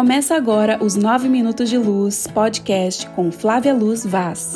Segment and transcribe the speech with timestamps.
[0.00, 4.54] Começa agora os 9 Minutos de Luz podcast com Flávia Luz Vaz.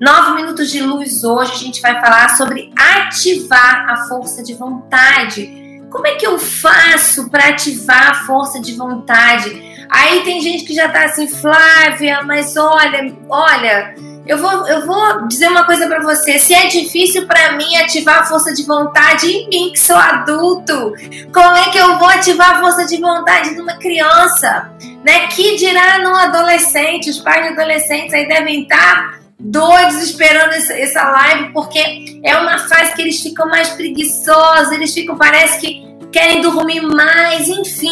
[0.00, 5.50] 9 Minutos de Luz hoje a gente vai falar sobre ativar a força de vontade.
[5.90, 9.69] Como é que eu faço para ativar a força de vontade?
[9.90, 13.94] Aí tem gente que já tá assim, Flávia, mas olha, olha,
[14.26, 16.38] eu vou, eu vou dizer uma coisa para você.
[16.38, 20.94] Se é difícil para mim ativar a força de vontade em mim, que sou adulto,
[21.32, 24.70] como é que eu vou ativar a força de vontade numa criança?
[25.04, 25.26] Né?
[25.28, 27.10] Que dirá no adolescente?
[27.10, 32.94] Os pais de adolescentes aí devem estar doidos esperando essa live, porque é uma fase
[32.94, 37.89] que eles ficam mais preguiçosos, eles ficam, parece que querem dormir mais, enfim.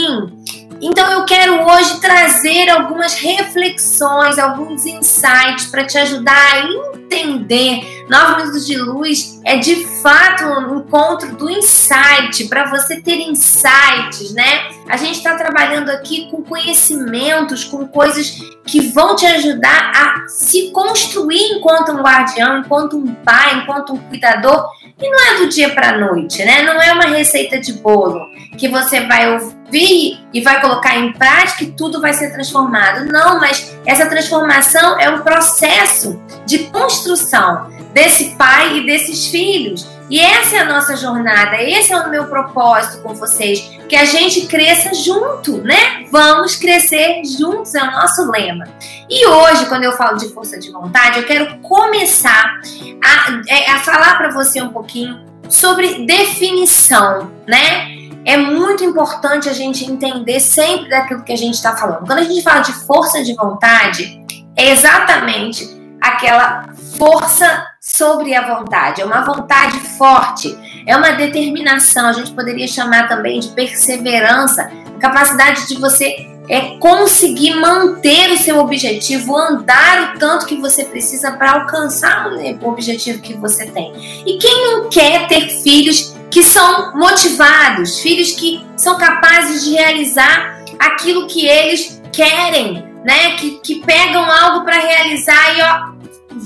[0.81, 7.98] Então eu quero hoje trazer algumas reflexões, alguns insights para te ajudar a entender.
[8.09, 14.33] Nove minutos de luz é de fato um encontro do insight para você ter insights,
[14.33, 14.71] né?
[14.89, 20.71] A gente está trabalhando aqui com conhecimentos, com coisas que vão te ajudar a se
[20.71, 24.67] construir enquanto um guardião, enquanto um pai, enquanto um cuidador.
[25.01, 26.63] E não é do dia para a noite, né?
[26.63, 28.21] Não é uma receita de bolo
[28.57, 33.05] que você vai ouvir e vai colocar em prática e tudo vai ser transformado.
[33.13, 39.85] Não, mas essa transformação é um processo de construção desse pai e desses filhos.
[40.09, 44.05] E essa é a nossa jornada, esse é o meu propósito com vocês, que a
[44.05, 46.07] gente cresça junto, né?
[46.11, 48.65] Vamos crescer juntos, é o nosso lema.
[49.11, 52.61] E hoje, quando eu falo de força de vontade, eu quero começar
[53.05, 57.97] a, é, a falar para você um pouquinho sobre definição, né?
[58.25, 62.07] é muito importante a gente entender sempre daquilo que a gente está falando.
[62.07, 64.23] Quando a gente fala de força de vontade,
[64.55, 65.67] é exatamente
[66.01, 66.69] aquela
[66.99, 73.09] força sobre a vontade, é uma vontade forte, é uma determinação, a gente poderia chamar
[73.09, 80.47] também de perseverança, capacidade de você é conseguir manter o seu objetivo, andar o tanto
[80.47, 83.93] que você precisa para alcançar o objetivo que você tem.
[84.27, 90.59] E quem não quer ter filhos que são motivados, filhos que são capazes de realizar
[90.79, 93.37] aquilo que eles querem, né?
[93.37, 95.98] Que, que pegam algo para realizar e ó,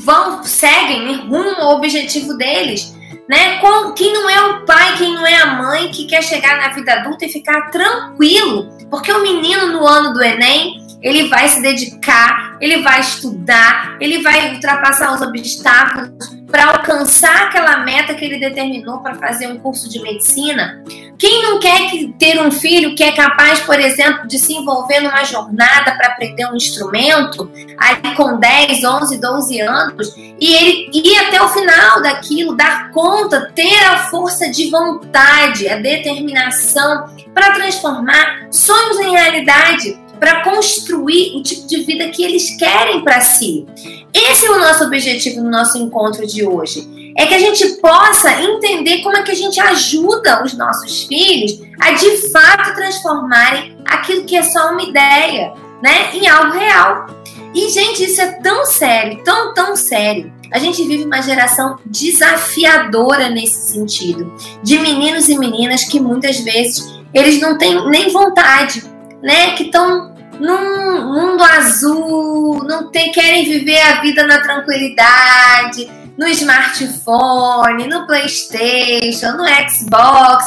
[0.05, 2.95] vão, seguem rumo ao objetivo deles.
[3.29, 3.61] Né?
[3.97, 6.93] Quem não é o pai, quem não é a mãe que quer chegar na vida
[6.93, 12.57] adulta e ficar tranquilo, porque o menino no ano do Enem ele vai se dedicar,
[12.61, 18.99] ele vai estudar, ele vai ultrapassar os obstáculos para alcançar aquela meta que ele determinou
[18.99, 20.85] para fazer um curso de medicina.
[21.19, 25.25] Quem não quer ter um filho que é capaz, por exemplo, de se envolver numa
[25.25, 31.41] jornada para aprender um instrumento, aí com 10, 11, 12 anos, e ele ir até
[31.43, 39.01] o final daquilo, dar conta, ter a força de vontade, a determinação para transformar sonhos
[39.01, 40.02] em realidade?
[40.23, 43.67] Para construir o tipo de vida que eles querem para si.
[44.15, 47.13] Esse é o nosso objetivo no nosso encontro de hoje.
[47.19, 51.61] É que a gente possa entender como é que a gente ajuda os nossos filhos
[51.81, 57.07] a de fato transformarem aquilo que é só uma ideia, né, em algo real.
[57.53, 60.33] E gente, isso é tão sério, tão tão sério.
[60.53, 64.33] A gente vive uma geração desafiadora nesse sentido,
[64.63, 68.85] de meninos e meninas que muitas vezes eles não têm nem vontade,
[69.21, 76.27] né, que estão num mundo azul, não tem, querem viver a vida na tranquilidade, no
[76.29, 80.45] smartphone, no PlayStation, no Xbox,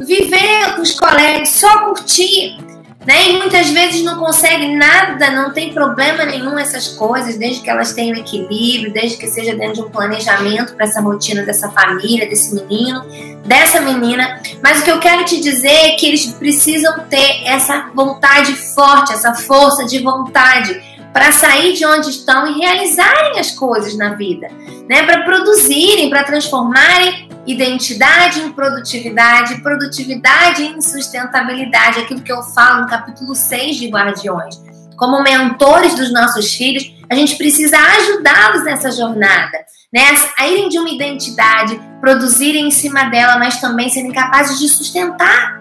[0.00, 2.56] viver com os colegas, só curtir
[3.06, 3.30] né?
[3.30, 7.92] E muitas vezes não consegue nada, não tem problema nenhum essas coisas, desde que elas
[7.92, 12.54] tenham equilíbrio, desde que seja dentro de um planejamento para essa rotina dessa família, desse
[12.54, 13.04] menino,
[13.44, 14.40] dessa menina.
[14.62, 19.12] Mas o que eu quero te dizer é que eles precisam ter essa vontade forte,
[19.12, 24.48] essa força de vontade para sair de onde estão e realizarem as coisas na vida,
[24.88, 25.04] né?
[25.04, 32.88] Para produzirem, para transformarem identidade em produtividade, produtividade em sustentabilidade, aquilo que eu falo no
[32.88, 34.56] capítulo 6 de Guardiões.
[34.96, 39.58] Como mentores dos nossos filhos, a gente precisa ajudá-los nessa jornada,
[39.92, 40.02] né?
[40.38, 45.58] A irem de uma identidade, produzirem em cima dela, mas também serem capazes de sustentar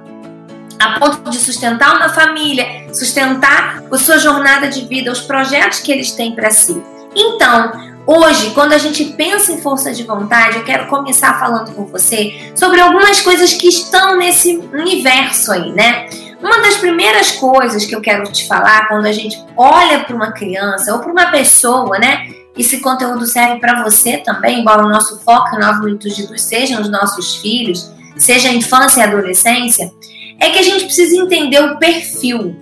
[0.80, 5.92] a ponto de sustentar uma família, sustentar a sua jornada de vida, os projetos que
[5.92, 6.82] eles têm para si.
[7.16, 11.86] Então, Hoje, quando a gente pensa em força de vontade, eu quero começar falando com
[11.88, 16.08] você sobre algumas coisas que estão nesse universo aí, né?
[16.42, 20.32] Uma das primeiras coisas que eu quero te falar quando a gente olha para uma
[20.32, 22.30] criança ou para uma pessoa, né?
[22.58, 26.44] Esse conteúdo serve para você também, embora o nosso foco em 9 minutos de luz
[26.44, 29.92] sejam os nossos filhos, seja a infância e a adolescência,
[30.40, 32.56] é que a gente precisa entender o perfil.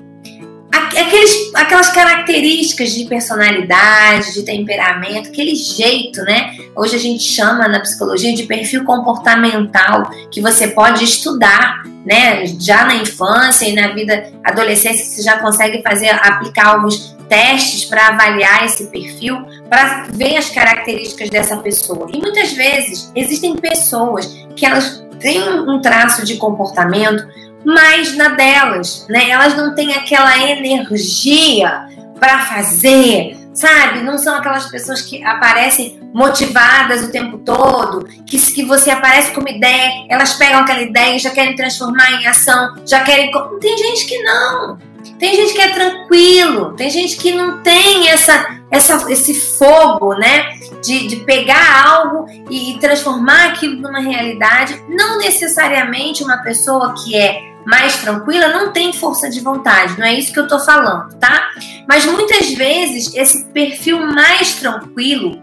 [1.00, 6.56] Aqueles, aquelas características de personalidade, de temperamento, aquele jeito, né?
[6.76, 12.46] Hoje a gente chama na psicologia de perfil comportamental, que você pode estudar, né?
[12.60, 18.10] Já na infância e na vida adolescência, você já consegue fazer, aplicar alguns testes para
[18.10, 22.08] avaliar esse perfil, para ver as características dessa pessoa.
[22.14, 27.26] E muitas vezes existem pessoas que elas têm um traço de comportamento
[27.66, 29.30] mais na delas, né?
[29.30, 31.88] Elas não têm aquela energia
[32.20, 34.04] para fazer, sabe?
[34.04, 39.42] Não são aquelas pessoas que aparecem motivadas o tempo todo, que, que você aparece com
[39.42, 43.32] uma ideia, elas pegam aquela ideia e já querem transformar em ação, já querem.
[43.60, 44.78] Tem gente que não.
[45.20, 50.58] Tem gente que é tranquilo, tem gente que não tem essa, essa, esse fogo, né?
[50.84, 54.84] De, de pegar algo e, e transformar aquilo numa realidade.
[54.90, 60.14] Não necessariamente uma pessoa que é mais tranquila não tem força de vontade, não é
[60.14, 61.50] isso que eu tô falando, tá?
[61.88, 65.42] Mas muitas vezes esse perfil mais tranquilo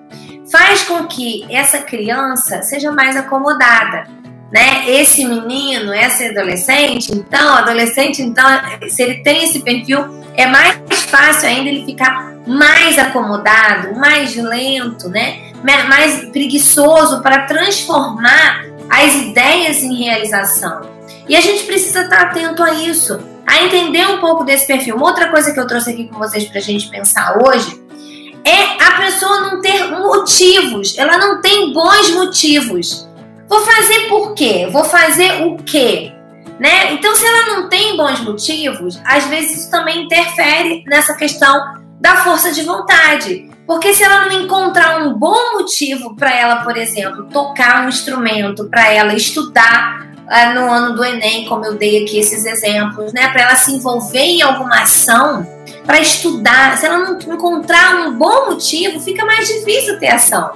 [0.50, 4.06] faz com que essa criança seja mais acomodada,
[4.52, 4.84] né?
[4.86, 8.44] Esse menino, essa adolescente, então, adolescente, então,
[8.88, 10.78] se ele tem esse perfil, é mais
[11.08, 15.52] fácil ainda ele ficar mais acomodado, mais lento, né?
[15.62, 20.91] Mais preguiçoso para transformar as ideias em realização.
[21.28, 24.96] E a gente precisa estar atento a isso, a entender um pouco desse perfil.
[24.96, 27.80] Uma outra coisa que eu trouxe aqui com vocês para a gente pensar hoje
[28.44, 33.08] é a pessoa não ter motivos, ela não tem bons motivos.
[33.48, 34.66] Vou fazer por quê?
[34.70, 36.12] Vou fazer o quê?
[36.58, 36.92] Né?
[36.92, 42.16] Então, se ela não tem bons motivos, às vezes isso também interfere nessa questão da
[42.16, 43.50] força de vontade.
[43.66, 48.68] Porque se ela não encontrar um bom motivo para ela, por exemplo, tocar um instrumento,
[48.68, 53.28] para ela estudar uh, no ano do Enem, como eu dei aqui esses exemplos, né?
[53.28, 55.46] Para ela se envolver em alguma ação,
[55.84, 56.78] para estudar.
[56.78, 60.52] Se ela não encontrar um bom motivo, fica mais difícil ter ação,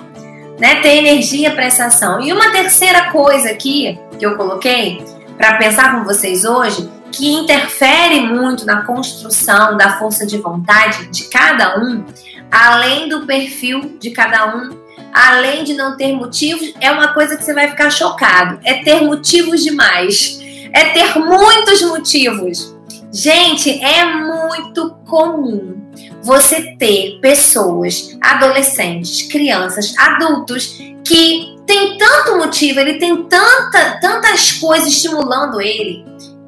[0.59, 0.77] né?
[0.77, 2.21] Ter energia para essa ação.
[2.21, 5.05] E uma terceira coisa aqui que eu coloquei
[5.37, 11.25] para pensar com vocês hoje, que interfere muito na construção da força de vontade de
[11.25, 12.05] cada um,
[12.51, 14.77] além do perfil de cada um,
[15.13, 18.61] além de não ter motivos, é uma coisa que você vai ficar chocado.
[18.65, 20.39] É ter motivos demais.
[20.73, 22.77] É ter muitos motivos.
[23.11, 25.91] Gente, é muito comum
[26.23, 34.89] você ter pessoas, adolescentes, crianças, adultos que tem tanto motivo, ele tem tanta, tantas coisas
[34.89, 36.05] estimulando ele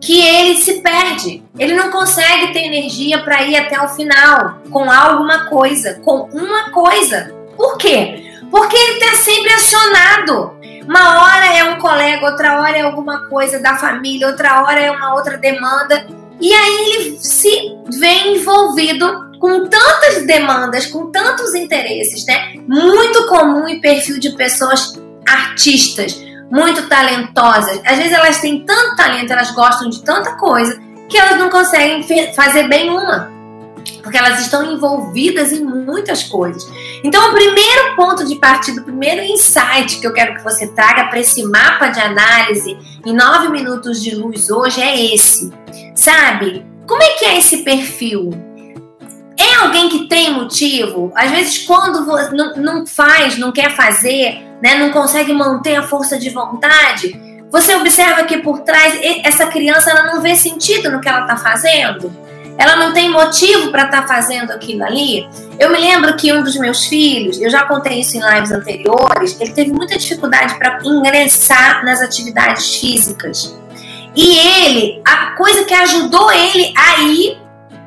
[0.08, 1.42] que ele se perde.
[1.58, 6.70] Ele não consegue ter energia para ir até o final com alguma coisa, com uma
[6.70, 7.30] coisa.
[7.54, 8.32] Por quê?
[8.50, 10.56] Porque ele está sempre acionado.
[10.86, 14.90] Uma hora é um colega, outra hora é alguma coisa da família, outra hora é
[14.90, 16.06] uma outra demanda.
[16.40, 22.54] E aí ele se vê envolvido com tantas demandas, com tantos interesses, né?
[22.66, 26.18] Muito comum em perfil de pessoas artistas,
[26.50, 27.80] muito talentosas.
[27.84, 32.02] Às vezes elas têm tanto talento, elas gostam de tanta coisa, que elas não conseguem
[32.34, 33.38] fazer bem uma
[34.02, 36.66] porque elas estão envolvidas em muitas coisas.
[37.04, 41.04] Então, o primeiro ponto de partida, o primeiro insight que eu quero que você traga
[41.04, 45.52] para esse mapa de análise em nove minutos de luz hoje é esse.
[45.94, 46.64] Sabe?
[46.86, 48.47] Como é que é esse perfil?
[49.48, 51.12] É alguém que tem motivo?
[51.14, 56.18] Às vezes, quando não, não faz, não quer fazer, né, não consegue manter a força
[56.18, 57.18] de vontade,
[57.50, 61.36] você observa que por trás essa criança ela não vê sentido no que ela está
[61.36, 62.12] fazendo
[62.58, 65.26] ela não tem motivo para estar tá fazendo aquilo ali.
[65.60, 69.40] Eu me lembro que um dos meus filhos, eu já contei isso em lives anteriores,
[69.40, 73.56] ele teve muita dificuldade para ingressar nas atividades físicas.
[74.16, 77.38] E ele, a coisa que ajudou ele a ir,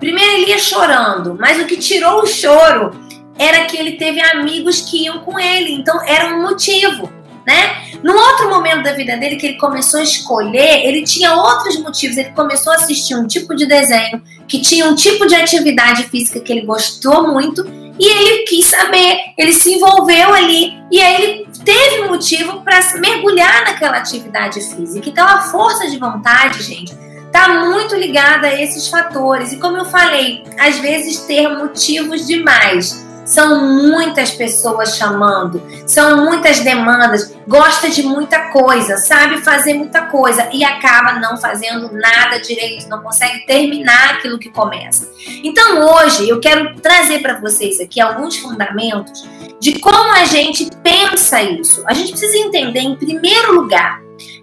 [0.02, 2.92] primeiro ele ia chorando, mas o que tirou o choro
[3.40, 7.10] era que ele teve amigos que iam com ele, então era um motivo
[7.46, 8.00] né?
[8.04, 12.18] No outro momento da vida dele que ele começou a escolher, ele tinha outros motivos.
[12.18, 16.40] Ele começou a assistir um tipo de desenho que tinha um tipo de atividade física
[16.40, 17.66] que ele gostou muito
[18.00, 23.66] e ele quis saber, ele se envolveu ali e aí ele teve motivo para mergulhar
[23.66, 25.08] naquela atividade física.
[25.08, 26.94] Então a força de vontade, gente,
[27.32, 29.54] tá muito ligada a esses fatores.
[29.54, 36.60] E como eu falei, às vezes ter motivos demais são muitas pessoas chamando, são muitas
[36.60, 42.90] demandas, gosta de muita coisa, sabe fazer muita coisa e acaba não fazendo nada direito,
[42.90, 45.10] não consegue terminar aquilo que começa.
[45.44, 49.24] Então hoje eu quero trazer para vocês aqui alguns fundamentos
[49.62, 51.84] de como a gente pensa isso.
[51.88, 54.01] A gente precisa entender, em primeiro lugar,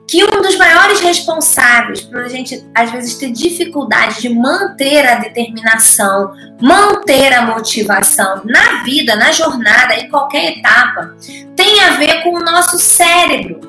[0.09, 5.17] que um dos maiores responsáveis por a gente, às vezes, ter dificuldade de manter a
[5.17, 11.15] determinação, manter a motivação na vida, na jornada, em qualquer etapa,
[11.55, 13.61] tem a ver com o nosso cérebro.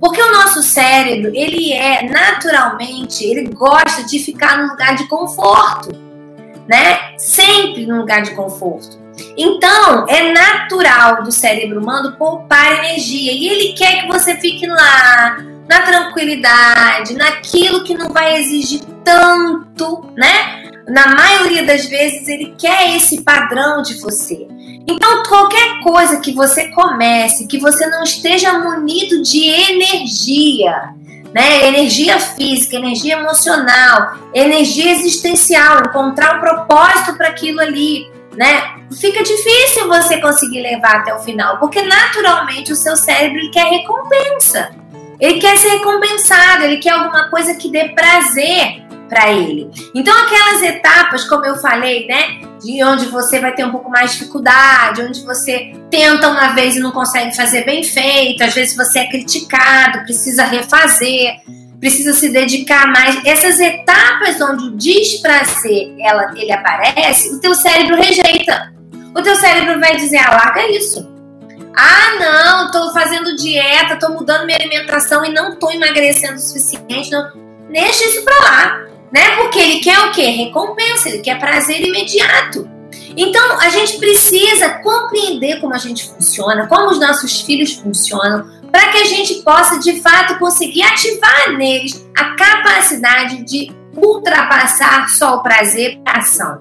[0.00, 5.90] Porque o nosso cérebro, ele é naturalmente, ele gosta de ficar no lugar de conforto,
[6.68, 7.18] né?
[7.18, 8.98] Sempre no lugar de conforto.
[9.36, 15.36] Então, é natural do cérebro humano poupar energia e ele quer que você fique lá,
[15.70, 20.64] na tranquilidade, naquilo que não vai exigir tanto, né?
[20.88, 24.48] Na maioria das vezes ele quer esse padrão de você.
[24.88, 30.92] Então, qualquer coisa que você comece, que você não esteja munido de energia,
[31.32, 31.68] né?
[31.68, 38.74] Energia física, energia emocional, energia existencial, encontrar um propósito para aquilo ali, né?
[39.00, 44.79] Fica difícil você conseguir levar até o final, porque naturalmente o seu cérebro quer recompensa.
[45.20, 49.68] Ele quer ser recompensado, ele quer alguma coisa que dê prazer para ele.
[49.94, 54.12] Então, aquelas etapas, como eu falei, né, de onde você vai ter um pouco mais
[54.12, 58.76] de dificuldade, onde você tenta uma vez e não consegue fazer bem feito, às vezes
[58.76, 61.40] você é criticado, precisa refazer,
[61.80, 63.20] precisa se dedicar mais.
[63.26, 68.72] Essas etapas onde o desprazer ela, ele aparece, o teu cérebro rejeita.
[69.12, 71.09] O teu cérebro vai dizer, ah, larga isso.
[71.82, 77.10] Ah, não, estou fazendo dieta, estou mudando minha alimentação e não estou emagrecendo o suficiente.
[77.10, 77.32] Não.
[77.72, 79.36] Deixa isso para lá, né?
[79.36, 80.26] Porque ele quer o quê?
[80.26, 82.68] Recompensa, ele quer prazer imediato.
[83.16, 88.88] Então, a gente precisa compreender como a gente funciona, como os nossos filhos funcionam, para
[88.88, 95.42] que a gente possa, de fato, conseguir ativar neles a capacidade de ultrapassar só o
[95.42, 96.58] prazer a ação.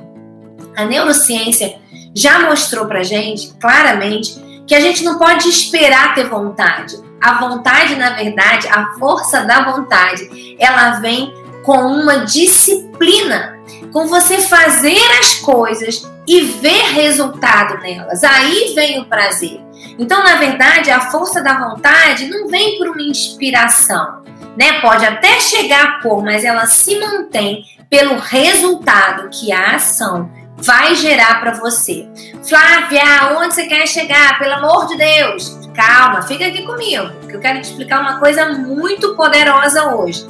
[0.78, 1.78] A neurociência
[2.16, 6.96] já mostrou para gente claramente que a gente não pode esperar ter vontade.
[7.20, 11.34] A vontade, na verdade, a força da vontade, ela vem
[11.64, 13.58] com uma disciplina,
[13.92, 18.24] com você fazer as coisas e ver resultado nelas.
[18.24, 19.60] Aí vem o prazer.
[19.98, 24.22] Então, na verdade, a força da vontade não vem por uma inspiração,
[24.56, 24.80] né?
[24.82, 30.30] Pode até chegar por, mas ela se mantém pelo resultado que a ação
[30.62, 32.08] vai gerar para você.
[32.48, 34.38] Flávia, onde você quer chegar?
[34.40, 38.50] Pelo amor de Deus, calma, fica aqui comigo, que eu quero te explicar uma coisa
[38.54, 40.28] muito poderosa hoje.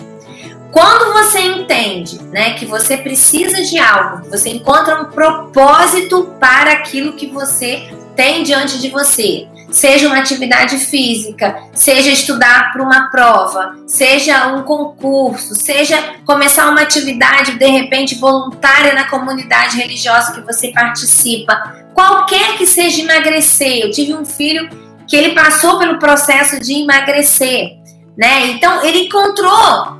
[0.71, 7.13] Quando você entende, né, que você precisa de algo, você encontra um propósito para aquilo
[7.13, 13.77] que você tem diante de você seja uma atividade física, seja estudar para uma prova,
[13.87, 20.69] seja um concurso, seja começar uma atividade de repente voluntária na comunidade religiosa que você
[20.73, 23.83] participa, qualquer que seja emagrecer.
[23.83, 24.67] Eu tive um filho
[25.07, 27.77] que ele passou pelo processo de emagrecer,
[28.17, 28.47] né?
[28.47, 29.97] Então ele encontrou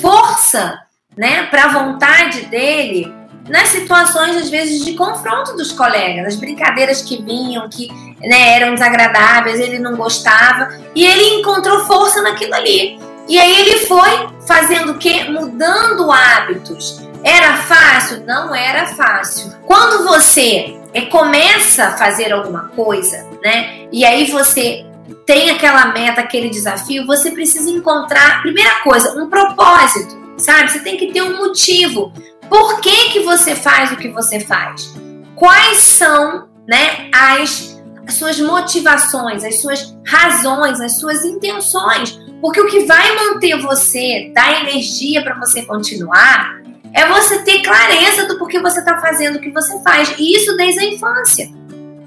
[0.00, 0.76] força,
[1.16, 3.19] né, para a vontade dele
[3.50, 7.88] nas situações, às vezes, de confronto dos colegas, as brincadeiras que vinham, que
[8.20, 12.98] né, eram desagradáveis, ele não gostava, e ele encontrou força naquilo ali.
[13.28, 15.24] E aí ele foi fazendo o quê?
[15.24, 17.00] Mudando hábitos.
[17.22, 18.24] Era fácil?
[18.24, 19.52] Não era fácil.
[19.66, 23.86] Quando você é, começa a fazer alguma coisa, né?
[23.92, 24.86] E aí você
[25.26, 30.70] tem aquela meta, aquele desafio, você precisa encontrar, primeira coisa, um propósito, sabe?
[30.70, 32.12] Você tem que ter um motivo.
[32.50, 34.92] Por que, que você faz o que você faz?
[35.36, 42.18] Quais são né, as, as suas motivações, as suas razões, as suas intenções?
[42.40, 46.60] Porque o que vai manter você, dar energia para você continuar,
[46.92, 50.12] é você ter clareza do porquê você está fazendo o que você faz.
[50.18, 51.48] E isso desde a infância,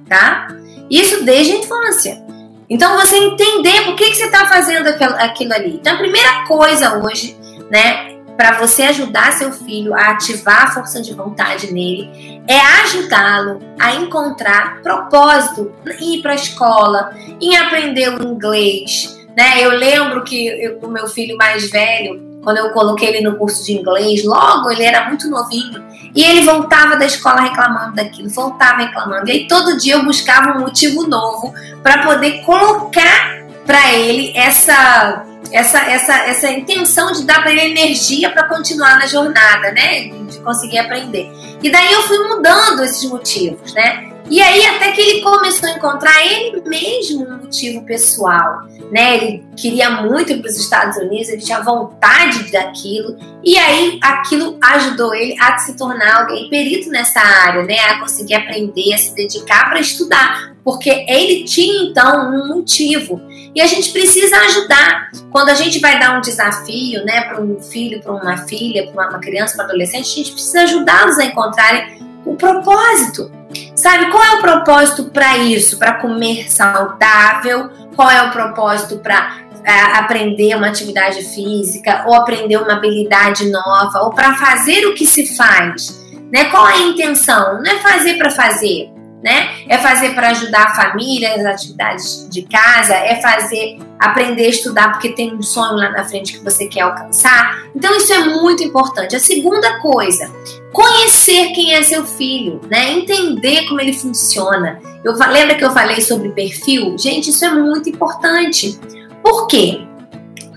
[0.09, 0.49] tá?
[0.89, 2.21] Isso desde a infância.
[2.69, 5.75] Então você entender por que, que você está fazendo aquilo, aquilo ali.
[5.75, 7.37] Então a primeira coisa hoje,
[7.71, 8.12] né,
[8.43, 13.95] para você ajudar seu filho a ativar a força de vontade nele, é ajudá-lo a
[13.95, 15.71] encontrar propósito
[16.01, 19.17] ir para a escola, em aprender o inglês.
[19.33, 19.63] Né?
[19.63, 23.77] Eu lembro que o meu filho mais velho, quando eu coloquei ele no curso de
[23.77, 25.81] inglês, logo ele era muito novinho,
[26.13, 29.29] e ele voltava da escola reclamando daquilo, voltava reclamando.
[29.29, 35.23] E aí todo dia eu buscava um motivo novo para poder colocar para ele essa
[35.51, 40.09] essa, essa, essa intenção de dar para ele energia para continuar na jornada, né?
[40.27, 41.31] De conseguir aprender.
[41.61, 44.13] E daí eu fui mudando esses motivos, né?
[44.29, 49.17] E aí até que ele começou a encontrar ele mesmo um motivo pessoal, né?
[49.17, 54.57] Ele queria muito ir para os Estados Unidos, ele tinha vontade daquilo, e aí aquilo
[54.63, 57.77] ajudou ele a se tornar alguém perito nessa área, né?
[57.79, 63.21] A conseguir aprender, a se dedicar para estudar, porque ele tinha então um motivo.
[63.53, 65.11] E a gente precisa ajudar.
[65.29, 69.09] Quando a gente vai dar um desafio, né, para um filho, para uma filha, para
[69.09, 73.31] uma criança, para um adolescente, a gente precisa ajudá-los a encontrarem o propósito.
[73.75, 75.77] Sabe qual é o propósito para isso?
[75.77, 77.69] Para comer saudável?
[77.95, 84.01] Qual é o propósito para é, aprender uma atividade física ou aprender uma habilidade nova
[84.03, 86.01] ou para fazer o que se faz?
[86.31, 86.45] Né?
[86.45, 87.61] Qual é a intenção?
[87.61, 88.91] Não é fazer para fazer,
[89.23, 89.49] né?
[89.69, 94.91] É fazer para ajudar a família, as atividades de casa, é fazer aprender a estudar
[94.91, 97.69] porque tem um sonho lá na frente que você quer alcançar.
[97.73, 99.15] Então isso é muito importante.
[99.15, 100.29] A segunda coisa,
[100.73, 102.91] conhecer quem é seu filho, né?
[102.91, 104.81] Entender como ele funciona.
[105.05, 106.97] Eu lembra que eu falei sobre perfil?
[106.97, 108.77] Gente, isso é muito importante.
[109.23, 109.81] Por quê?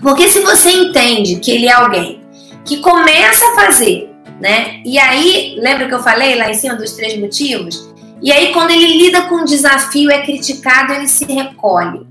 [0.01, 2.21] Porque se você entende que ele é alguém
[2.65, 4.09] que começa a fazer,
[4.41, 4.81] né?
[4.85, 7.95] E aí, lembra que eu falei lá em cima dos três motivos?
[8.21, 12.05] E aí, quando ele lida com um desafio, é criticado, ele se recolhe.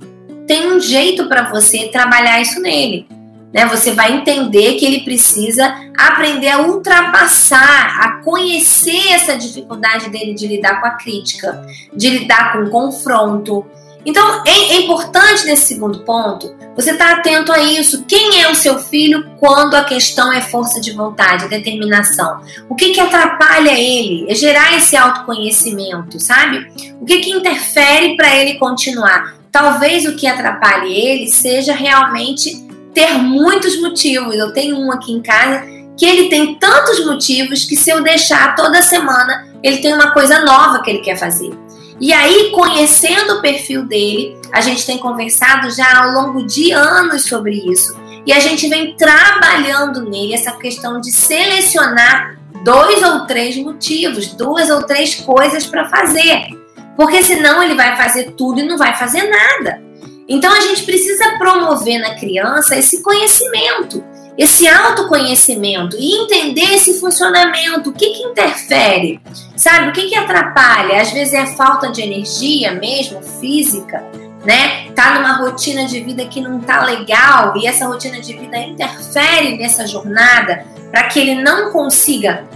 [0.46, 3.06] Tem um jeito para você trabalhar isso nele.
[3.52, 3.66] Né?
[3.66, 10.46] Você vai entender que ele precisa aprender a ultrapassar, a conhecer essa dificuldade dele de
[10.46, 13.64] lidar com a crítica, de lidar com o confronto,
[14.06, 18.04] então, é, importante nesse segundo ponto você estar tá atento a isso.
[18.04, 22.40] Quem é o seu filho quando a questão é força de vontade, determinação?
[22.68, 24.30] O que, que atrapalha ele?
[24.30, 26.70] É gerar esse autoconhecimento, sabe?
[27.00, 29.34] O que, que interfere para ele continuar?
[29.50, 34.36] Talvez o que atrapalhe ele seja realmente ter muitos motivos.
[34.36, 35.64] Eu tenho um aqui em casa
[35.98, 40.44] que ele tem tantos motivos que se eu deixar toda semana, ele tem uma coisa
[40.44, 41.50] nova que ele quer fazer.
[42.00, 47.24] E aí, conhecendo o perfil dele, a gente tem conversado já ao longo de anos
[47.24, 47.96] sobre isso.
[48.26, 54.68] E a gente vem trabalhando nele essa questão de selecionar dois ou três motivos, duas
[54.68, 56.48] ou três coisas para fazer.
[56.96, 59.82] Porque senão ele vai fazer tudo e não vai fazer nada.
[60.28, 64.02] Então a gente precisa promover na criança esse conhecimento
[64.36, 69.20] esse autoconhecimento e entender esse funcionamento, o que, que interfere,
[69.56, 69.88] sabe?
[69.88, 71.00] O que, que atrapalha?
[71.00, 74.04] Às vezes é falta de energia mesmo, física,
[74.44, 74.90] né?
[74.94, 79.56] Tá numa rotina de vida que não tá legal e essa rotina de vida interfere
[79.56, 82.46] nessa jornada para que ele não consiga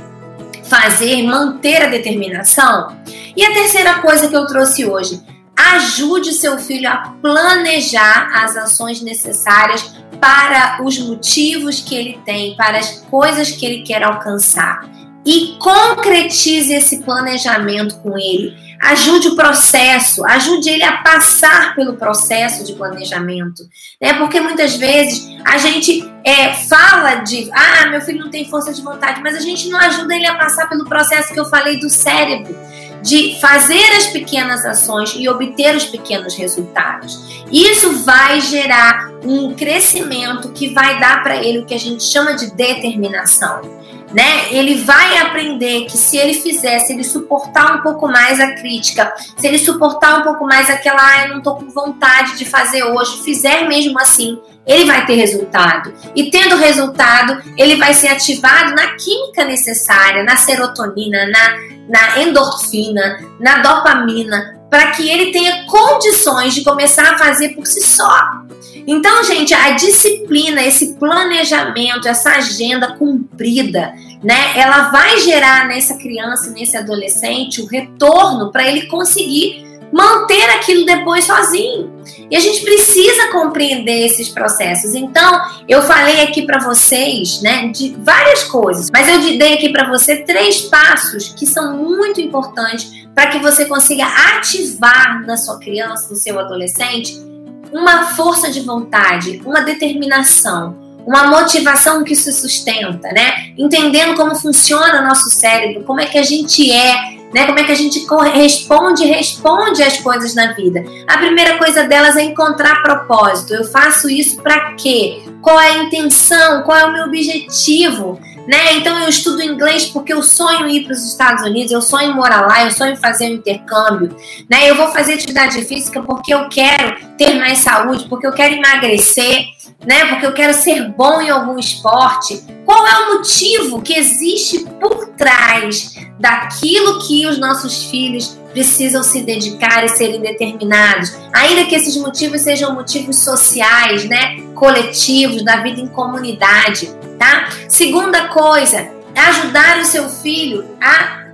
[0.64, 2.96] fazer, manter a determinação.
[3.36, 5.20] E a terceira coisa que eu trouxe hoje,
[5.56, 12.78] ajude seu filho a planejar as ações necessárias para os motivos que ele tem, para
[12.78, 14.88] as coisas que ele quer alcançar.
[15.24, 18.56] E concretize esse planejamento com ele.
[18.80, 23.62] Ajude o processo, ajude ele a passar pelo processo de planejamento.
[24.00, 24.14] Né?
[24.14, 28.80] Porque muitas vezes a gente é, fala de, ah, meu filho não tem força de
[28.80, 31.90] vontade, mas a gente não ajuda ele a passar pelo processo que eu falei do
[31.90, 32.56] cérebro
[33.02, 37.44] de fazer as pequenas ações e obter os pequenos resultados.
[37.50, 42.34] Isso vai gerar um crescimento que vai dar para ele o que a gente chama
[42.34, 43.79] de determinação.
[44.12, 44.52] Né?
[44.52, 49.12] Ele vai aprender que se ele fizer, se ele suportar um pouco mais a crítica,
[49.36, 52.82] se ele suportar um pouco mais aquela, ah, eu não tô com vontade de fazer
[52.82, 55.92] hoje, fizer mesmo assim, ele vai ter resultado.
[56.14, 61.56] E tendo resultado, ele vai ser ativado na química necessária, na serotonina, na,
[61.88, 67.80] na endorfina, na dopamina, para que ele tenha condições de começar a fazer por si
[67.80, 68.40] só.
[68.86, 76.50] Então, gente, a disciplina, esse planejamento, essa agenda cumprida, né, ela vai gerar nessa criança,
[76.50, 81.92] nesse adolescente, o retorno para ele conseguir manter aquilo depois sozinho.
[82.30, 84.94] E a gente precisa compreender esses processos.
[84.94, 89.88] Então, eu falei aqui para vocês, né, de várias coisas, mas eu dei aqui para
[89.88, 96.08] você três passos que são muito importantes para que você consiga ativar na sua criança,
[96.08, 97.29] no seu adolescente,
[97.72, 103.52] uma força de vontade, uma determinação, uma motivação que se sustenta, né?
[103.56, 107.46] Entendendo como funciona o nosso cérebro, como é que a gente é, né?
[107.46, 108.04] Como é que a gente
[108.34, 110.84] responde, responde às coisas na vida.
[111.06, 113.54] A primeira coisa delas é encontrar propósito.
[113.54, 115.22] Eu faço isso para quê?
[115.40, 116.62] Qual é a intenção?
[116.62, 118.20] Qual é o meu objetivo?
[118.46, 118.74] Né?
[118.74, 122.40] Então eu estudo inglês porque eu sonho ir para os Estados Unidos, eu sonho morar
[122.46, 124.16] lá, eu sonho fazer um intercâmbio,
[124.48, 124.68] né?
[124.68, 129.44] Eu vou fazer atividade física porque eu quero ter mais saúde, porque eu quero emagrecer,
[129.86, 130.06] né?
[130.06, 132.42] Porque eu quero ser bom em algum esporte.
[132.64, 139.22] Qual é o motivo que existe por trás daquilo que os nossos filhos precisam se
[139.22, 145.80] dedicar e serem determinados, ainda que esses motivos sejam motivos sociais, né, coletivos, da vida
[145.80, 147.48] em comunidade, tá?
[147.68, 151.26] Segunda coisa, ajudar o seu filho a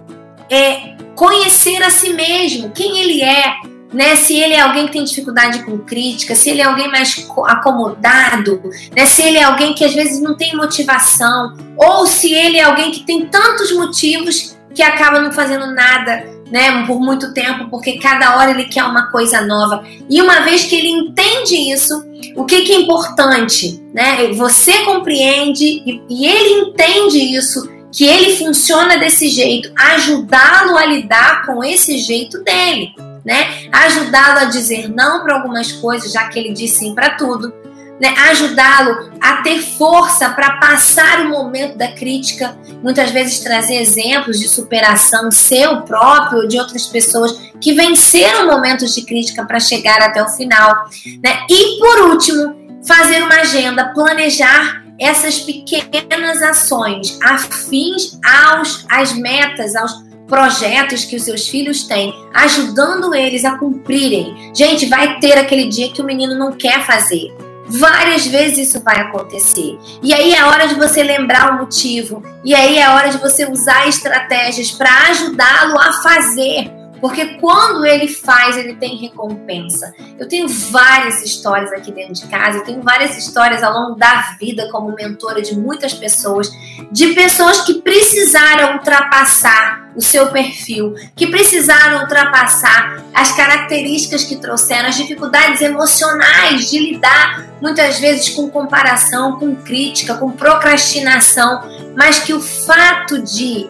[0.50, 3.54] é, conhecer a si mesmo, quem ele é,
[3.92, 4.16] né?
[4.16, 8.62] Se ele é alguém que tem dificuldade com crítica, se ele é alguém mais acomodado,
[8.94, 9.06] né?
[9.06, 12.90] Se ele é alguém que às vezes não tem motivação, ou se ele é alguém
[12.90, 16.84] que tem tantos motivos que acaba não fazendo nada, né?
[16.86, 19.84] Por muito tempo, porque cada hora ele quer uma coisa nova.
[20.08, 21.94] E uma vez que ele entende isso,
[22.36, 24.32] o que, que é importante, né?
[24.34, 31.46] Você compreende e, e ele entende isso que ele funciona desse jeito, ajudá-lo a lidar
[31.46, 32.92] com esse jeito dele
[33.26, 33.68] né?
[33.72, 37.52] Ajudá-lo a dizer não para algumas coisas, já que ele diz sim para tudo.
[38.00, 38.14] Né?
[38.30, 44.48] Ajudá-lo a ter força para passar o momento da crítica, muitas vezes trazer exemplos de
[44.48, 50.22] superação seu próprio ou de outras pessoas que venceram momentos de crítica para chegar até
[50.22, 50.84] o final.
[51.22, 51.46] Né?
[51.48, 59.92] E por último, fazer uma agenda, planejar essas pequenas ações afins aos às metas, aos
[60.26, 64.52] projetos que os seus filhos têm, ajudando eles a cumprirem.
[64.54, 67.32] Gente, vai ter aquele dia que o menino não quer fazer.
[67.68, 69.78] Várias vezes isso vai acontecer.
[70.02, 72.22] E aí é hora de você lembrar o motivo.
[72.44, 76.75] E aí é hora de você usar estratégias para ajudá-lo a fazer.
[77.00, 79.94] Porque quando ele faz, ele tem recompensa.
[80.18, 84.36] Eu tenho várias histórias aqui dentro de casa, eu tenho várias histórias ao longo da
[84.40, 86.50] vida como mentora de muitas pessoas,
[86.90, 94.88] de pessoas que precisaram ultrapassar o seu perfil, que precisaram ultrapassar as características que trouxeram,
[94.88, 101.62] as dificuldades emocionais de lidar muitas vezes com comparação, com crítica, com procrastinação,
[101.96, 103.68] mas que o fato de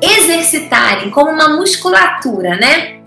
[0.00, 3.00] exercitarem como uma musculatura, né?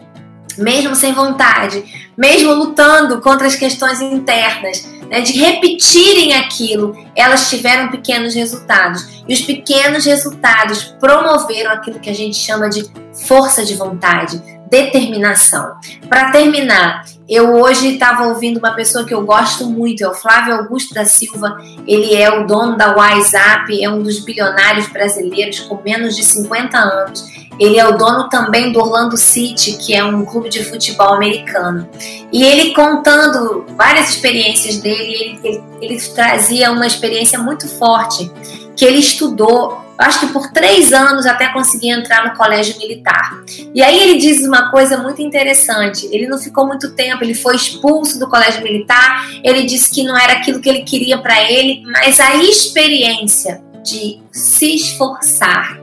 [0.57, 5.21] Mesmo sem vontade, mesmo lutando contra as questões internas, né?
[5.21, 9.23] de repetirem aquilo, elas tiveram pequenos resultados.
[9.27, 12.85] E os pequenos resultados promoveram aquilo que a gente chama de
[13.25, 15.77] força de vontade, determinação.
[16.09, 20.55] Para terminar, eu hoje estava ouvindo uma pessoa que eu gosto muito, é o Flávio
[20.55, 21.61] Augusto da Silva.
[21.85, 26.75] Ele é o dono da WhatsApp, é um dos bilionários brasileiros com menos de 50
[26.75, 27.23] anos.
[27.59, 31.87] Ele é o dono também do Orlando City, que é um clube de futebol americano.
[32.33, 38.31] E ele contando várias experiências dele, ele, ele, ele trazia uma experiência muito forte,
[38.75, 43.43] que ele estudou acho que por três anos até conseguir entrar no colégio militar.
[43.75, 46.07] E aí ele diz uma coisa muito interessante.
[46.11, 49.29] Ele não ficou muito tempo, ele foi expulso do colégio militar.
[49.43, 54.19] Ele disse que não era aquilo que ele queria para ele, mas a experiência de
[54.31, 55.79] se esforçar,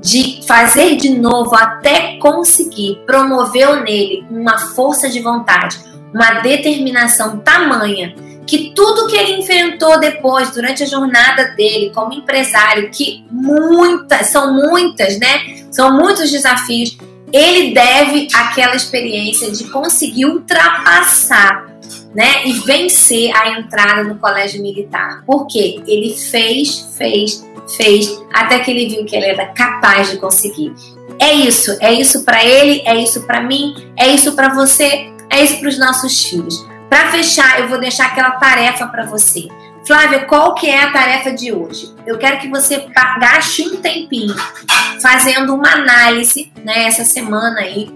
[0.00, 5.78] de fazer de novo até conseguir, promoveu nele uma força de vontade,
[6.12, 8.14] uma determinação tamanha
[8.46, 14.52] que tudo que ele enfrentou depois, durante a jornada dele como empresário, que muitas, são
[14.52, 15.64] muitas, né?
[15.70, 16.96] São muitos desafios,
[17.34, 21.66] ele deve aquela experiência de conseguir ultrapassar,
[22.14, 22.46] né?
[22.46, 25.24] E vencer a entrada no colégio militar.
[25.26, 27.44] Porque ele fez, fez,
[27.76, 30.72] fez, até que ele viu que ele era capaz de conseguir.
[31.18, 35.42] É isso, é isso para ele, é isso para mim, é isso para você, é
[35.42, 36.64] isso para os nossos filhos.
[36.88, 39.48] Para fechar, eu vou deixar aquela tarefa para você.
[39.86, 41.94] Flávia, qual que é a tarefa de hoje?
[42.06, 42.86] Eu quero que você
[43.20, 44.34] gaste um tempinho
[45.00, 47.90] fazendo uma análise, né, essa semana aí,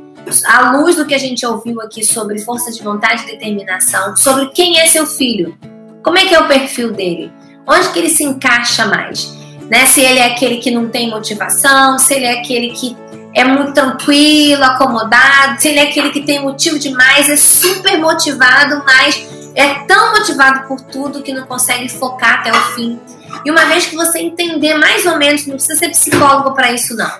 [0.47, 4.51] à luz do que a gente ouviu aqui sobre força de vontade e determinação, sobre
[4.51, 5.57] quem é seu filho.
[6.03, 7.33] Como é que é o perfil dele?
[7.67, 9.33] Onde que ele se encaixa mais?
[9.71, 9.87] Né?
[9.87, 12.95] Se ele é aquele que não tem motivação, se ele é aquele que
[13.35, 18.83] é muito tranquilo, acomodado, se ele é aquele que tem motivo demais, é super motivado,
[18.85, 23.01] mas é tão motivado por tudo que não consegue focar até o fim.
[23.45, 26.97] E uma vez que você entender mais ou menos, não precisa ser psicólogo para isso
[26.97, 27.11] não.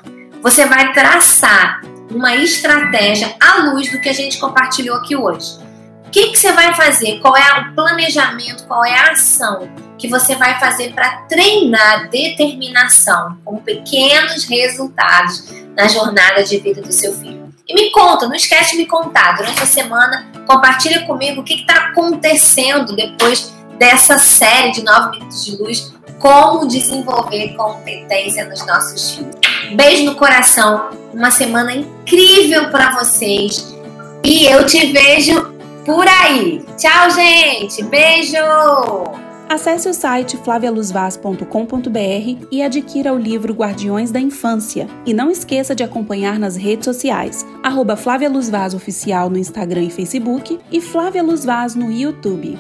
[0.43, 5.59] Você vai traçar uma estratégia à luz do que a gente compartilhou aqui hoje.
[6.07, 7.19] O que, que você vai fazer?
[7.21, 8.67] Qual é o planejamento?
[8.67, 15.45] Qual é a ação que você vai fazer para treinar determinação com pequenos resultados
[15.77, 17.38] na jornada de vida do seu filho.
[17.69, 21.55] E me conta, não esquece de me contar durante a semana, compartilha comigo o que
[21.55, 29.11] está acontecendo depois dessa série de 9 minutos de luz, como desenvolver competência nos nossos
[29.11, 29.37] filhos.
[29.75, 33.77] Beijo no coração, uma semana incrível para vocês
[34.25, 35.53] e eu te vejo
[35.85, 36.65] por aí.
[36.77, 37.83] Tchau, gente.
[37.85, 39.28] Beijo!
[39.49, 44.87] Acesse o site flavialuzvaz.com.br e adquira o livro Guardiões da Infância.
[45.07, 49.85] E não esqueça de acompanhar nas redes sociais, arroba Flávia Luz Vaz Oficial no Instagram
[49.85, 52.59] e Facebook e Flávia Luz Vaz no YouTube.